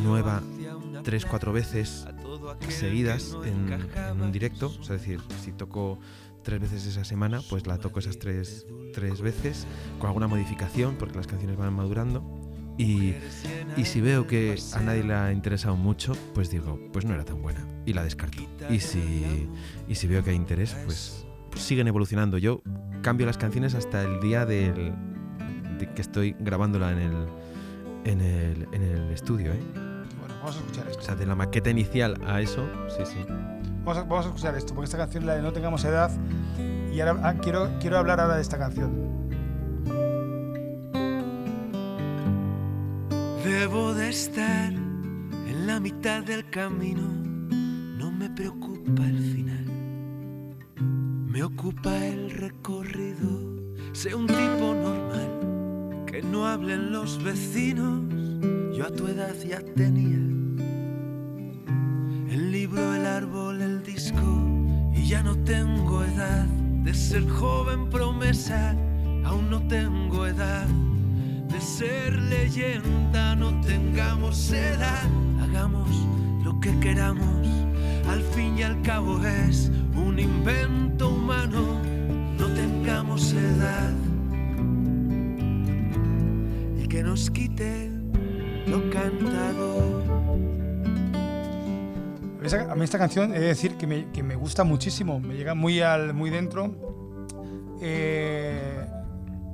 nueva 0.03 0.43
tres, 1.03 1.25
cuatro 1.25 1.51
veces 1.53 2.05
seguidas 2.69 3.35
en, 3.43 3.73
en 3.73 4.21
un 4.21 4.31
directo. 4.31 4.71
Es 4.79 4.89
decir, 4.89 5.21
si 5.43 5.51
toco 5.53 5.97
tres 6.45 6.61
veces 6.61 6.85
esa 6.85 7.03
semana, 7.03 7.41
pues 7.49 7.67
la 7.67 7.77
toco 7.77 7.99
esas 7.99 8.17
tres, 8.19 8.65
tres 8.93 9.19
veces, 9.19 9.65
con 9.99 10.07
alguna 10.07 10.27
modificación, 10.27 10.95
porque 10.95 11.15
las 11.17 11.27
canciones 11.27 11.57
van 11.57 11.73
madurando. 11.73 12.23
Y, 12.77 13.13
y 13.77 13.85
si 13.85 14.01
veo 14.01 14.27
que 14.27 14.57
a 14.73 14.79
nadie 14.81 15.03
le 15.03 15.13
ha 15.13 15.31
interesado 15.31 15.75
mucho, 15.77 16.13
pues 16.33 16.49
digo, 16.49 16.79
pues 16.93 17.05
no 17.05 17.13
era 17.13 17.23
tan 17.25 17.41
buena 17.41 17.65
y 17.85 17.93
la 17.93 18.03
descarto. 18.03 18.43
Y 18.69 18.79
si, 18.79 19.47
y 19.87 19.95
si 19.95 20.07
veo 20.07 20.23
que 20.23 20.31
hay 20.31 20.35
interés, 20.35 20.75
pues, 20.85 21.25
pues 21.51 21.63
siguen 21.63 21.87
evolucionando. 21.87 22.37
Yo 22.37 22.61
cambio 23.01 23.25
las 23.25 23.37
canciones 23.37 23.75
hasta 23.75 24.03
el 24.03 24.19
día 24.19 24.45
del, 24.45 24.93
de 25.79 25.89
que 25.95 26.01
estoy 26.01 26.35
grabándola 26.39 26.91
en 26.91 26.99
el, 26.99 27.15
en 28.03 28.21
el, 28.21 28.67
en 28.73 28.81
el 28.81 29.09
estudio. 29.11 29.53
¿eh? 29.53 29.59
Bueno, 30.19 30.35
vamos 30.41 30.57
a 30.57 30.59
escuchar 30.59 30.87
O 30.87 30.91
esto. 30.91 31.03
sea, 31.03 31.15
de 31.15 31.25
la 31.25 31.35
maqueta 31.35 31.69
inicial 31.69 32.19
a 32.27 32.41
eso, 32.41 32.67
sí, 32.89 33.03
sí. 33.05 33.19
Vamos 33.85 34.25
a, 34.25 34.29
escuchar 34.29 34.55
esto, 34.55 34.73
porque 34.73 34.85
esta 34.85 34.97
canción 34.97 35.27
la 35.27 35.35
de 35.35 35.43
No 35.43 35.53
tengamos 35.53 35.85
edad. 35.85 36.09
Y 36.91 36.99
ahora 36.99 37.21
ah, 37.23 37.35
quiero, 37.35 37.69
quiero 37.79 37.99
hablar 37.99 38.19
ahora 38.19 38.35
de 38.35 38.41
esta 38.41 38.57
canción. 38.57 39.05
Debo 43.43 43.93
de 43.93 44.09
estar 44.09 44.73
en 44.73 45.67
la 45.67 45.79
mitad 45.79 46.23
del 46.23 46.49
camino, 46.49 47.03
no 47.03 48.11
me 48.11 48.27
preocupa 48.31 49.05
el 49.05 49.19
final. 49.19 49.65
Me 51.27 51.43
ocupa 51.43 51.95
el 52.07 52.31
recorrido, 52.31 53.61
sé 53.93 54.15
un 54.15 54.25
tipo 54.25 54.73
normal, 54.73 56.05
que 56.07 56.23
no 56.23 56.47
hablen 56.47 56.91
los 56.91 57.23
vecinos, 57.23 58.01
yo 58.75 58.87
a 58.87 58.89
tu 58.89 59.07
edad 59.07 59.35
ya 59.47 59.59
tenía. 59.75 60.17
El 62.35 62.51
libro, 62.51 62.95
el 62.95 63.05
árbol, 63.05 63.61
el 63.61 63.74
ya 65.05 65.21
no 65.21 65.37
tengo 65.37 66.03
edad 66.03 66.45
de 66.83 66.91
ser 66.93 67.29
joven 67.29 67.89
promesa, 67.91 68.75
aún 69.23 69.51
no 69.51 69.61
tengo 69.67 70.25
edad 70.25 70.65
de 70.65 71.61
ser 71.61 72.17
leyenda, 72.23 73.35
no 73.35 73.61
tengamos 73.61 74.51
edad, 74.51 75.07
hagamos 75.43 75.89
lo 76.43 76.59
que 76.59 76.77
queramos, 76.79 77.47
al 78.09 78.21
fin 78.33 78.57
y 78.57 78.63
al 78.63 78.81
cabo 78.81 79.23
es 79.23 79.71
un 79.95 80.17
invento 80.17 81.09
humano, 81.09 81.79
no 82.39 82.47
tengamos 82.47 83.31
edad. 83.33 83.93
Y 86.83 86.87
que 86.87 87.03
nos 87.03 87.29
quite 87.29 87.91
lo 88.65 88.89
cantado. 88.89 89.34
Esa- 92.45 92.71
a 92.71 92.75
mí 92.75 92.83
esta 92.83 92.97
canción 92.97 93.33
he 93.33 93.39
de 93.39 93.47
decir 93.47 93.75
que 93.77 93.87
me, 93.87 94.11
que 94.11 94.23
me 94.23 94.35
gusta 94.35 94.63
muchísimo, 94.63 95.19
me 95.19 95.35
llega 95.35 95.53
muy, 95.55 95.81
al, 95.81 96.13
muy 96.13 96.29
dentro. 96.29 96.75
Eh, 97.81 98.87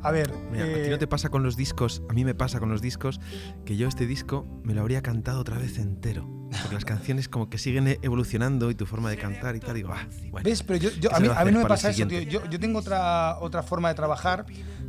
A 0.04 0.10
ver, 0.10 0.34
Mira, 0.52 0.64
¿a 0.64 0.68
ti 0.68 0.74
eh, 0.80 0.88
no 0.90 0.98
te 0.98 1.06
pasa 1.06 1.30
con 1.30 1.44
los 1.44 1.56
discos? 1.56 2.02
A 2.10 2.14
mí 2.14 2.26
me 2.26 2.34
pasa 2.34 2.60
con 2.60 2.70
los 2.70 2.82
discos 2.82 3.20
que 3.66 3.78
yo 3.78 3.88
este 3.88 4.08
disco 4.08 4.48
me 4.64 4.74
lo 4.74 4.82
habría 4.82 5.02
cantado 5.04 5.40
otra 5.42 5.60
vez 5.60 5.78
entero. 5.78 6.28
Porque 6.60 6.74
las 6.74 6.86
canciones 6.86 7.30
como 7.30 7.50
que 7.50 7.58
siguen 7.60 7.88
evolucionando 8.02 8.72
y 8.72 8.76
tu 8.76 8.86
forma 8.88 9.10
de 9.12 9.18
cantar 9.18 9.56
y 9.56 9.60
tal. 9.60 9.76
Digo, 9.76 9.90
ah, 9.94 10.08
bueno. 10.32 10.44
¿Ves? 10.44 10.64
Pero 10.64 10.80
yo, 10.80 10.90
yo- 11.00 11.10
¿qué 11.12 11.16
a, 11.16 11.20
mí, 11.20 11.28
a 11.36 11.46
mí 11.46 11.52
no 11.52 11.60
me 11.60 11.66
pasa 11.68 11.92
eso, 11.92 12.08
tío. 12.08 12.20
Yo, 12.22 12.44
yo 12.50 12.60
tengo 12.60 12.80
otra, 12.80 13.38
otra 13.40 13.62
forma 13.64 13.90
de 13.90 13.96
trabajar 13.96 14.46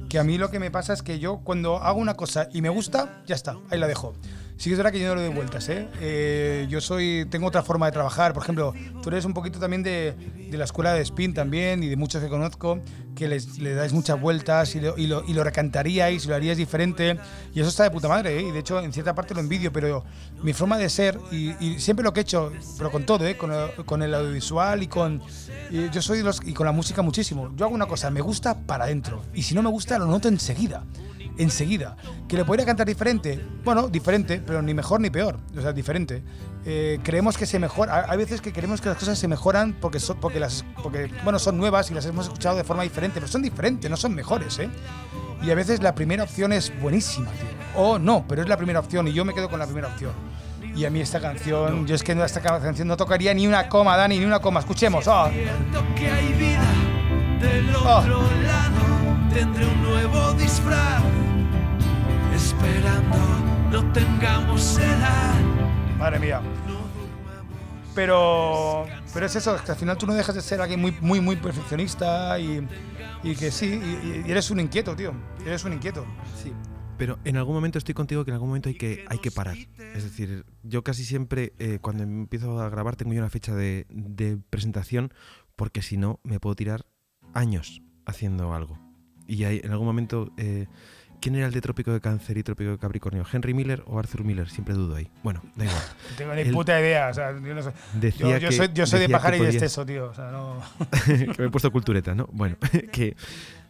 que 0.09 0.19
a 0.19 0.25
mí 0.25 0.39
lo 0.39 0.51
que 0.51 0.59
me 0.59 0.71
pasa 0.71 0.93
es 0.95 1.03
que 1.03 1.19
yo 1.19 1.41
cuando 1.45 1.77
hago 1.77 2.01
una 2.01 2.15
cosa 2.15 2.49
y 2.53 2.63
me 2.63 2.69
gusta, 2.71 3.23
ya 3.27 3.35
está, 3.35 3.57
ahí 3.71 3.79
la 3.79 3.87
dejo. 3.87 4.15
Sí 4.63 4.71
que 4.71 4.75
es 4.75 4.79
verdad 4.79 4.93
que 4.93 5.01
yo 5.01 5.09
no 5.09 5.17
le 5.17 5.23
doy 5.23 5.35
vueltas, 5.35 5.69
¿eh? 5.71 5.89
Eh, 6.01 6.69
yo 6.71 6.81
soy, 6.81 7.27
tengo 7.29 7.49
otra 7.49 7.65
forma 7.65 7.87
de 7.87 7.91
trabajar. 7.91 8.33
Por 8.33 8.45
ejemplo, 8.45 8.73
tú 9.03 9.09
eres 9.09 9.25
un 9.25 9.35
poquito 9.35 9.59
también 9.59 9.83
de, 9.83 10.15
de 10.53 10.57
la 10.57 10.63
escuela 10.63 10.95
de 10.95 11.01
Spin 11.01 11.35
también 11.35 11.83
y 11.83 11.89
de 11.89 11.97
muchos 11.97 12.23
que 12.23 12.29
conozco, 12.29 12.79
que 13.17 13.27
les, 13.27 13.59
le 13.59 13.75
dais 13.75 13.93
muchas 13.93 14.21
vueltas 14.21 14.77
y 14.77 14.81
lo, 14.81 14.97
y, 14.97 15.09
lo, 15.09 15.25
y 15.27 15.35
lo 15.35 15.43
recantaríais 15.43 16.27
lo 16.27 16.37
haríais 16.37 16.57
diferente. 16.59 17.19
Y 17.53 17.59
eso 17.59 17.71
está 17.71 17.83
de 17.83 17.91
puta 17.91 18.07
madre, 18.07 18.39
¿eh? 18.39 18.43
Y 18.43 18.53
de 18.53 18.61
hecho, 18.61 18.81
en 18.81 18.93
cierta 18.93 19.17
parte 19.17 19.35
lo 19.35 19.41
envidio, 19.41 19.73
pero 19.73 20.05
mi 20.45 20.53
forma 20.53 20.79
de 20.79 20.89
ser 20.91 21.19
y, 21.33 21.57
y 21.59 21.81
siempre 21.81 22.05
lo 22.05 22.13
que 22.13 22.21
he 22.21 22.23
hecho, 22.23 22.53
pero 22.79 22.93
con 22.93 23.05
todo, 23.05 23.27
¿eh? 23.27 23.37
Con, 23.37 23.51
con 23.85 24.01
el 24.01 24.15
audiovisual 24.15 24.81
y 24.85 24.87
con... 24.87 25.21
y 25.73 25.91
yo 25.91 26.01
soy 26.01 26.23
los... 26.23 26.41
y 26.47 26.53
con 26.55 26.67
la 26.67 26.73
música 26.73 27.03
muchísimo. 27.03 27.53
Yo 27.57 27.65
hago 27.65 27.75
una 27.75 27.87
cosa, 27.87 28.13
me 28.13 28.21
gusta 28.21 28.57
para 28.61 28.85
adentro. 28.85 29.25
Y 29.35 29.43
si 29.43 29.57
no 29.57 29.63
me 29.65 29.71
gusta, 29.71 29.99
lo 29.99 30.07
noto 30.07 30.29
enseguida 30.29 30.85
enseguida. 31.39 31.97
¿Que 32.29 32.37
le 32.37 32.45
podría 32.45 32.65
cantar 32.67 32.87
diferente? 32.87 33.45
Bueno, 33.65 33.89
diferente, 33.89 34.43
pero 34.45 34.63
ni 34.63 34.75
mejor 34.75 35.01
ni 35.01 35.11
peor. 35.11 35.39
O 35.57 35.61
sea, 35.61 35.73
diferente. 35.73 36.23
Eh, 36.65 36.99
creemos 37.03 37.37
que 37.37 37.47
se 37.47 37.59
mejora. 37.59 38.07
Hay 38.09 38.19
veces 38.19 38.41
que 38.41 38.53
creemos 38.53 38.81
que 38.81 38.89
las 38.89 38.99
cosas 38.99 39.19
se 39.19 39.29
mejoran 39.29 39.75
porque 39.81 39.99
son, 40.01 40.19
porque 40.21 40.39
las, 40.41 40.65
porque, 40.83 41.11
bueno, 41.25 41.39
son 41.39 41.57
nuevas 41.59 41.91
y 41.91 41.95
las 41.95 42.07
hemos 42.07 42.27
escuchado 42.27 42.57
de 42.57 42.65
forma 42.65 42.83
diferente, 42.85 43.15
pero 43.21 43.27
son 43.31 43.43
diferentes, 43.43 43.91
no 43.91 43.97
son 43.97 44.15
mejores, 44.15 44.59
¿eh? 44.59 44.69
Y 45.43 45.51
a 45.51 45.55
veces 45.57 45.83
la 45.83 45.95
primera 45.95 46.23
opción 46.23 46.53
es 46.53 46.73
buenísima, 46.81 47.27
tío. 47.31 47.49
O 47.83 47.99
no, 47.99 48.25
pero 48.29 48.43
es 48.43 48.49
la 48.49 48.57
primera 48.57 48.79
opción 48.79 49.09
y 49.09 49.13
yo 49.13 49.25
me 49.25 49.35
quedo 49.35 49.49
con 49.51 49.59
la 49.59 49.65
primera 49.67 49.89
opción. 49.89 50.13
Y 50.77 50.85
a 50.85 50.91
mí 50.91 51.01
esta 51.01 51.21
canción, 51.21 51.87
yo 51.87 51.95
es 51.95 52.03
que 52.03 52.13
esta 52.13 52.41
canción 52.41 52.87
no 52.89 52.97
tocaría 52.97 53.35
ni 53.35 53.47
una 53.47 53.69
coma, 53.69 53.97
Dani, 53.97 54.19
ni 54.19 54.25
una 54.25 54.39
coma. 54.39 54.61
Escuchemos. 54.61 55.07
ah. 55.09 55.29
Cierto 55.33 55.85
que 55.97 56.09
hay 56.11 56.33
vida 56.35 56.63
del 57.41 57.75
Oh. 57.77 57.99
otro 57.99 58.23
lado. 58.43 59.33
Tendré 59.35 59.67
un 59.67 59.83
nuevo 59.83 60.33
disfraz. 60.35 61.03
Madre 66.03 66.19
mía. 66.19 66.43
Pero, 67.95 68.87
pero 69.15 69.27
es 69.27 69.37
eso, 69.37 69.55
es 69.55 69.63
que 69.63 69.71
al 69.71 69.77
final 69.77 69.97
tú 69.97 70.05
no 70.05 70.15
dejas 70.15 70.35
de 70.35 70.41
ser 70.41 70.61
alguien 70.61 70.81
muy, 70.81 70.97
muy, 71.01 71.21
muy 71.21 71.37
perfeccionista 71.37 72.41
y, 72.41 72.67
y 73.23 73.37
que 73.37 73.53
sí, 73.53 73.81
y, 74.27 74.29
eres 74.29 74.51
un 74.51 74.59
inquieto, 74.59 74.97
tío. 74.97 75.15
Eres 75.47 75.65
un 75.65 75.75
inquieto. 75.75 76.05
Sí. 76.43 76.53
Pero 76.99 77.21
en 77.25 77.37
algún 77.37 77.55
momento 77.55 77.79
estoy 77.79 77.95
contigo 77.95 78.25
que 78.25 78.33
en 78.33 78.35
algún 78.35 78.49
momento 78.49 78.69
hay 78.69 78.75
que, 78.75 79.05
hay 79.07 79.19
que 79.19 79.31
parar. 79.31 79.57
Es 79.95 80.03
decir, 80.03 80.45
yo 80.65 80.83
casi 80.83 81.05
siempre 81.05 81.53
eh, 81.61 81.79
cuando 81.81 82.03
empiezo 82.03 82.61
a 82.61 82.69
grabar 82.69 82.97
tengo 82.97 83.13
yo 83.13 83.21
una 83.21 83.31
fecha 83.31 83.55
de, 83.55 83.87
de 83.89 84.39
presentación 84.51 85.15
porque 85.55 85.83
si 85.83 85.99
no 85.99 86.19
me 86.25 86.41
puedo 86.41 86.57
tirar 86.57 86.85
años 87.33 87.81
haciendo 88.07 88.53
algo. 88.55 88.77
Y 89.29 89.45
hay, 89.45 89.61
en 89.63 89.71
algún 89.71 89.87
momento... 89.87 90.33
eh, 90.37 90.67
¿Quién 91.23 91.37
era 91.37 91.47
el 91.47 91.53
de 91.53 91.61
Trópico 91.61 91.93
de 91.93 92.01
Cáncer 92.01 92.37
y 92.37 92.43
Trópico 92.43 92.73
de 92.73 92.79
Capricornio? 92.79 93.25
¿Henry 93.33 93.55
Miller 93.55 93.85
o 93.87 93.97
Arthur 93.97 94.25
Miller? 94.25 94.51
Siempre 94.51 94.75
dudo 94.75 94.97
ahí. 94.97 95.09
Bueno, 95.23 95.41
da 95.55 95.65
igual. 95.67 95.81
No 96.11 96.17
tengo 96.17 96.35
ni 96.35 96.45
puta 96.47 96.81
idea. 96.81 97.09
O 97.11 97.15
sea, 97.15 97.31
yo, 97.33 97.55
no 97.55 97.63
sé. 97.63 97.73
Yo, 98.41 98.51
soy, 98.51 98.71
yo 98.75 98.87
soy 98.87 98.99
de 98.99 99.09
pajar 99.09 99.37
y 99.37 99.39
de 99.39 99.51
exceso, 99.51 99.87
tío. 99.87 100.07
O 100.11 100.15
sea, 100.15 100.33
no. 100.33 100.61
que 101.07 101.43
me 101.43 101.47
he 101.47 101.51
puesto 101.51 101.71
cultureta, 101.71 102.15
¿no? 102.17 102.29
Bueno, 102.33 102.57
que 102.93 103.17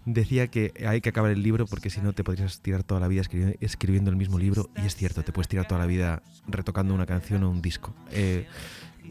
decía 0.06 0.46
que 0.48 0.72
hay 0.88 1.02
que 1.02 1.10
acabar 1.10 1.30
el 1.30 1.42
libro 1.42 1.66
porque 1.66 1.90
si 1.90 2.00
no 2.00 2.14
te 2.14 2.24
podrías 2.24 2.60
tirar 2.60 2.84
toda 2.84 3.00
la 3.02 3.06
vida 3.08 3.20
escribi- 3.20 3.58
escribiendo 3.60 4.10
el 4.10 4.16
mismo 4.16 4.38
libro 4.38 4.70
y 4.82 4.86
es 4.86 4.96
cierto, 4.96 5.22
te 5.22 5.32
puedes 5.32 5.46
tirar 5.48 5.68
toda 5.68 5.78
la 5.80 5.86
vida 5.86 6.22
retocando 6.48 6.94
una 6.94 7.04
canción 7.06 7.44
o 7.44 7.50
un 7.50 7.60
disco. 7.60 7.94
Eh, 8.12 8.46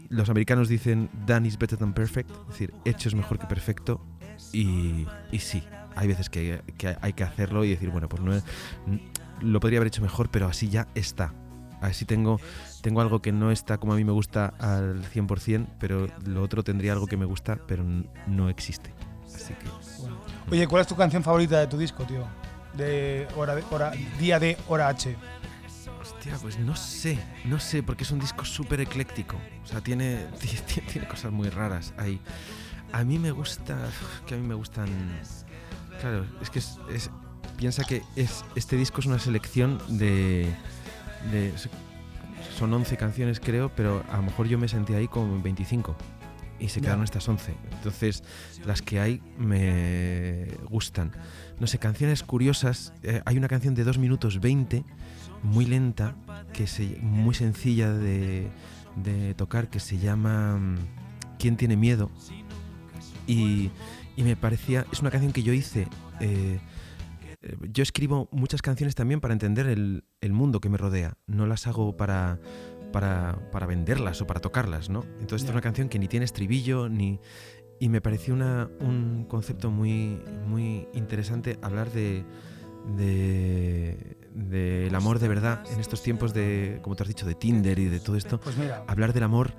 los 0.08 0.28
americanos 0.28 0.68
dicen 0.68 1.08
done 1.26 1.46
is 1.46 1.56
better 1.56 1.78
than 1.78 1.92
perfect, 1.94 2.28
es 2.30 2.48
decir, 2.48 2.74
hecho 2.84 3.08
es 3.08 3.14
mejor 3.14 3.38
que 3.38 3.46
perfecto 3.46 4.04
y, 4.52 5.06
y 5.30 5.38
sí, 5.38 5.62
hay 5.96 6.08
veces 6.08 6.28
que, 6.30 6.62
que 6.78 6.96
hay 7.00 7.12
que 7.12 7.24
hacerlo 7.24 7.64
y 7.64 7.70
decir, 7.70 7.90
bueno, 7.90 8.08
pues 8.08 8.22
no 8.22 8.34
es- 8.34 8.44
lo 9.40 9.58
podría 9.60 9.78
haber 9.78 9.88
hecho 9.88 10.02
mejor, 10.02 10.30
pero 10.30 10.46
así 10.46 10.68
ya 10.68 10.86
está. 10.94 11.32
Así 11.80 12.04
tengo, 12.04 12.38
tengo 12.80 13.00
algo 13.00 13.20
que 13.20 13.32
no 13.32 13.50
está 13.50 13.78
como 13.78 13.92
a 13.92 13.96
mí 13.96 14.04
me 14.04 14.12
gusta 14.12 14.54
al 14.60 15.02
100%, 15.04 15.66
pero 15.80 16.06
lo 16.24 16.42
otro 16.42 16.62
tendría 16.62 16.92
algo 16.92 17.08
que 17.08 17.16
me 17.16 17.24
gusta, 17.24 17.58
pero 17.66 17.84
no 18.28 18.48
existe. 18.48 18.92
Así 19.26 19.54
que 19.54 19.66
Oye, 20.50 20.66
¿cuál 20.68 20.82
es 20.82 20.86
tu 20.86 20.94
canción 20.94 21.22
favorita 21.24 21.58
de 21.58 21.66
tu 21.66 21.76
disco, 21.78 22.04
tío? 22.04 22.24
De 22.74 23.26
hora 23.36 23.54
de 23.56 23.64
hora, 23.70 23.92
día 24.20 24.38
de 24.38 24.56
hora 24.68 24.88
H. 24.88 25.16
Hostia, 26.00 26.36
pues 26.40 26.58
no 26.58 26.76
sé, 26.76 27.18
no 27.44 27.58
sé, 27.58 27.82
porque 27.82 28.04
es 28.04 28.10
un 28.12 28.18
disco 28.20 28.44
súper 28.44 28.80
ecléctico. 28.80 29.36
O 29.64 29.66
sea, 29.66 29.80
tiene, 29.80 30.26
tiene, 30.40 30.88
tiene 30.90 31.08
cosas 31.08 31.32
muy 31.32 31.48
raras 31.48 31.94
ahí. 31.96 32.20
A 32.92 33.02
mí 33.04 33.18
me 33.18 33.30
gusta, 33.32 33.76
que 34.26 34.34
a 34.34 34.36
mí 34.38 34.46
me 34.46 34.54
gustan... 34.54 34.88
Claro, 36.02 36.26
es 36.42 36.50
que 36.50 36.58
es, 36.58 36.78
es- 36.92 37.10
piensa 37.56 37.84
que 37.84 38.02
es, 38.16 38.44
este 38.56 38.76
disco 38.76 39.00
es 39.00 39.06
una 39.06 39.18
selección 39.20 39.78
de, 39.88 40.52
de... 41.30 41.52
Son 42.58 42.72
11 42.74 42.96
canciones 42.96 43.38
creo, 43.40 43.70
pero 43.74 44.02
a 44.10 44.16
lo 44.16 44.24
mejor 44.24 44.46
yo 44.48 44.58
me 44.58 44.66
sentí 44.68 44.94
ahí 44.94 45.06
como 45.08 45.34
en 45.36 45.42
25 45.42 45.94
y 46.58 46.68
se 46.68 46.80
quedaron 46.80 47.04
estas 47.04 47.28
11. 47.28 47.54
Entonces, 47.72 48.22
las 48.66 48.82
que 48.82 48.98
hay 49.00 49.22
me 49.38 50.46
gustan. 50.68 51.12
No 51.60 51.66
sé, 51.68 51.78
canciones 51.78 52.22
curiosas. 52.24 52.92
eh, 53.04 53.22
hay 53.24 53.36
una 53.38 53.48
canción 53.48 53.74
de 53.74 53.84
2 53.84 53.98
minutos 53.98 54.40
20 54.40 54.84
muy 55.44 55.66
lenta, 55.66 56.14
que 56.52 56.66
se, 56.66 56.98
muy 57.00 57.34
sencilla 57.34 57.92
de, 57.92 58.48
de 58.96 59.34
tocar, 59.34 59.68
que 59.70 59.78
se 59.80 59.98
llama 59.98 60.56
mm, 60.56 60.76
¿Quién 61.38 61.56
tiene 61.56 61.76
miedo? 61.76 62.10
Y, 63.26 63.70
y 64.16 64.22
me 64.22 64.36
parecía, 64.36 64.86
es 64.92 65.00
una 65.00 65.10
canción 65.10 65.32
que 65.32 65.42
yo 65.42 65.52
hice. 65.52 65.88
eh, 66.20 66.58
eh, 67.42 67.56
yo 67.72 67.82
escribo 67.82 68.28
muchas 68.30 68.62
canciones 68.62 68.94
también 68.94 69.20
para 69.20 69.32
entender 69.32 69.66
el, 69.66 70.04
el 70.20 70.32
mundo 70.32 70.60
que 70.60 70.68
me 70.68 70.78
rodea. 70.78 71.16
No 71.26 71.46
las 71.46 71.66
hago 71.66 71.96
para, 71.96 72.38
para, 72.92 73.38
para 73.50 73.66
venderlas 73.66 74.20
o 74.22 74.26
para 74.26 74.40
tocarlas, 74.40 74.88
¿no? 74.90 75.04
Entonces, 75.20 75.42
esta 75.42 75.50
es 75.50 75.54
una 75.54 75.60
canción 75.60 75.88
que 75.88 75.98
ni 75.98 76.08
tiene 76.08 76.24
estribillo, 76.24 76.88
ni. 76.88 77.20
Y 77.80 77.88
me 77.88 78.00
pareció 78.00 78.32
una, 78.34 78.70
un 78.78 79.24
concepto 79.28 79.70
muy, 79.72 80.20
muy 80.46 80.86
interesante 80.94 81.58
hablar 81.62 81.90
de, 81.90 82.24
de 82.96 84.16
del 84.34 84.94
amor 84.94 85.18
de 85.18 85.28
verdad 85.28 85.64
en 85.72 85.80
estos 85.80 86.02
tiempos 86.02 86.32
de, 86.32 86.78
como 86.82 86.94
tú 86.94 87.02
has 87.02 87.08
dicho, 87.08 87.26
de 87.26 87.34
Tinder 87.34 87.78
y 87.78 87.86
de 87.86 87.98
todo 87.98 88.16
esto, 88.16 88.38
Pues 88.40 88.56
mira, 88.56 88.84
hablar 88.86 89.12
del 89.12 89.24
amor, 89.24 89.52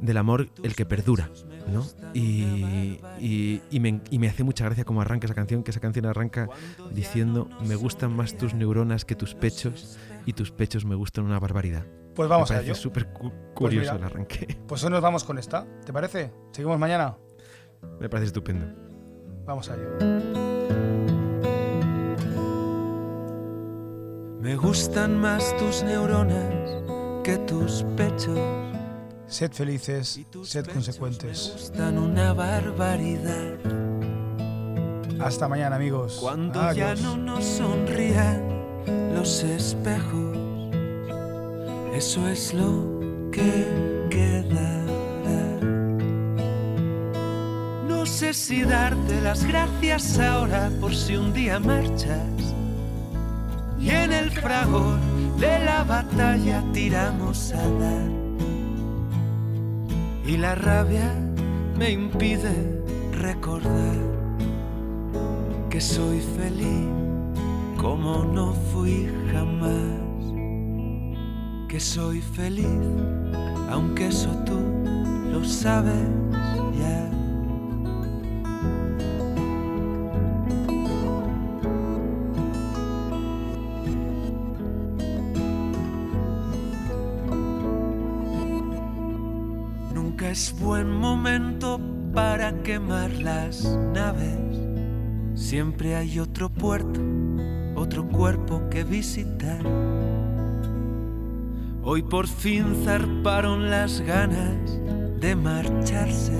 del 0.00 0.16
amor 0.16 0.48
el 0.62 0.74
que 0.74 0.86
perdura, 0.86 1.30
¿no? 1.72 1.84
Y, 2.14 2.98
y- 3.20 3.62
y 3.70 3.80
me, 3.80 4.00
y 4.10 4.18
me 4.18 4.28
hace 4.28 4.42
mucha 4.44 4.64
gracia 4.64 4.84
cómo 4.84 5.00
arranca 5.00 5.26
esa 5.26 5.34
canción, 5.34 5.62
que 5.62 5.70
esa 5.70 5.80
canción 5.80 6.06
arranca 6.06 6.48
diciendo, 6.92 7.48
me 7.66 7.74
gustan 7.76 8.14
más 8.14 8.36
tus 8.36 8.54
neuronas 8.54 9.04
que 9.04 9.14
tus 9.14 9.34
pechos 9.34 9.98
y 10.26 10.32
tus 10.32 10.50
pechos 10.50 10.84
me 10.84 10.94
gustan 10.94 11.24
una 11.24 11.38
barbaridad. 11.38 11.84
pues 12.14 12.28
vamos 12.28 12.50
me 12.50 12.56
a 12.56 12.58
parece 12.58 12.72
ello. 12.72 12.80
súper 12.80 13.12
cu- 13.12 13.32
curioso 13.54 13.92
mira. 13.94 14.06
el 14.06 14.12
arranque. 14.12 14.58
Pues 14.66 14.82
hoy 14.84 14.90
nos 14.90 15.00
vamos 15.02 15.24
con 15.24 15.38
esta. 15.38 15.66
¿Te 15.84 15.92
parece? 15.92 16.32
¿Seguimos 16.52 16.78
mañana? 16.78 17.16
Me 18.00 18.08
parece 18.08 18.26
estupendo. 18.28 18.66
Vamos 19.46 19.68
a 19.70 19.74
ello. 19.74 20.20
Me 24.40 24.56
gustan 24.56 25.18
más 25.20 25.54
tus 25.58 25.82
neuronas 25.82 26.82
que 27.24 27.36
tus 27.38 27.84
pechos. 27.96 28.38
Sed 29.30 29.52
felices, 29.52 30.20
sed 30.42 30.66
consecuentes. 30.66 31.72
una 31.78 32.32
barbaridad. 32.32 33.58
Hasta 35.20 35.46
mañana, 35.48 35.76
amigos. 35.76 36.18
Cuando 36.20 36.60
ya 36.72 36.90
Adiós. 36.90 37.00
no 37.02 37.16
nos 37.16 37.44
sonrían 37.44 38.42
los 39.14 39.44
espejos, 39.44 40.36
eso 41.94 42.26
es 42.28 42.52
lo 42.54 43.30
que 43.30 44.08
quedará. 44.10 45.60
No 47.88 48.04
sé 48.06 48.34
si 48.34 48.62
darte 48.62 49.20
las 49.20 49.44
gracias 49.44 50.18
ahora 50.18 50.72
por 50.80 50.92
si 50.92 51.14
un 51.14 51.32
día 51.32 51.60
marchas. 51.60 52.26
Y 53.78 53.90
en 53.90 54.12
el 54.12 54.32
fragor 54.32 54.98
de 55.38 55.64
la 55.64 55.84
batalla 55.84 56.64
tiramos 56.72 57.52
a 57.52 57.68
dar. 57.78 58.19
Y 60.30 60.36
la 60.36 60.54
rabia 60.54 61.12
me 61.76 61.90
impide 61.90 62.54
recordar 63.10 63.96
que 65.68 65.80
soy 65.80 66.20
feliz 66.20 66.86
como 67.76 68.22
no 68.22 68.54
fui 68.72 69.08
jamás. 69.32 69.74
Que 71.68 71.80
soy 71.80 72.20
feliz, 72.20 72.78
aunque 73.70 74.06
eso 74.06 74.30
tú 74.46 74.60
lo 75.32 75.44
sabes 75.44 76.08
quemar 92.70 93.10
las 93.14 93.64
naves. 93.92 94.38
Siempre 95.34 95.96
hay 95.96 96.20
otro 96.20 96.48
puerto, 96.48 97.00
otro 97.74 98.06
cuerpo 98.06 98.62
que 98.70 98.84
visitar. 98.84 99.60
Hoy 101.82 102.02
por 102.02 102.28
fin 102.28 102.84
zarparon 102.84 103.70
las 103.70 104.00
ganas 104.02 104.54
de 105.18 105.34
marcharse. 105.34 106.38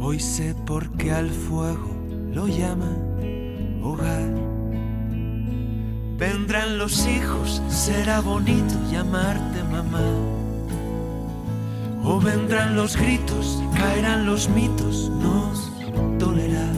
Hoy 0.00 0.20
sé 0.20 0.54
por 0.64 0.90
qué 0.92 1.12
al 1.12 1.28
fuego 1.28 1.94
lo 2.32 2.46
llaman 2.48 3.82
hogar. 3.82 4.30
Vendrán 6.16 6.78
los 6.78 7.06
hijos, 7.06 7.60
será 7.68 8.20
bonito 8.20 8.74
llamarte 8.90 9.62
mamá. 9.64 10.43
O 12.06 12.20
vendrán 12.20 12.76
los 12.76 12.96
gritos, 12.96 13.62
caerán 13.74 14.26
los 14.26 14.48
mitos, 14.50 15.10
nos 15.22 15.72
dolerá. 16.18 16.70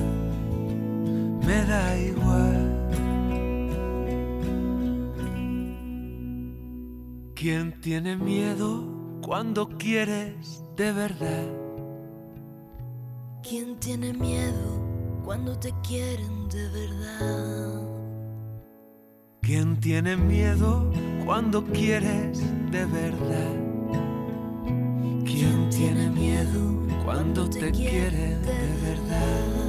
Me 1.45 1.65
da 1.65 1.99
igual. 1.99 2.77
¿Quién 7.35 7.81
tiene 7.81 8.17
miedo 8.17 8.85
cuando 9.21 9.69
quieres 9.79 10.63
de 10.77 10.93
verdad? 10.93 11.47
¿Quién 13.43 13.81
tiene 13.81 14.13
miedo 14.13 15.23
cuando 15.25 15.59
te 15.59 15.73
quieren 15.83 16.49
de 16.49 16.69
verdad? 16.69 17.83
¿Quién 19.43 19.81
tiene 19.81 20.17
miedo 20.17 20.91
cuando 21.25 21.65
quieres 21.65 22.41
de 22.71 22.85
verdad? 22.87 23.66
¿Quién 25.77 25.95
tiene 25.95 26.11
miedo 26.11 27.05
cuando 27.05 27.51
te 27.51 27.71
quiere 27.71 28.39
de 28.39 28.79
verdad? 28.83 29.66